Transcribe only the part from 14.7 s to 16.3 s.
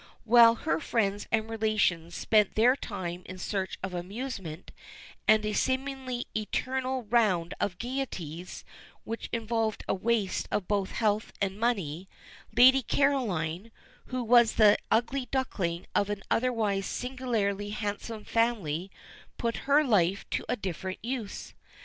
ugly duckling of an